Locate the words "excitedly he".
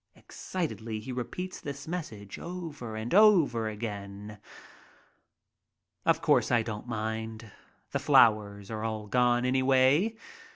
0.15-1.11